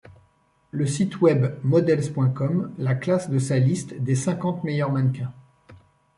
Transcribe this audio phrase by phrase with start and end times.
[0.71, 5.31] Le site web models.com la classe de sa liste des cinquante meilleures mannequins.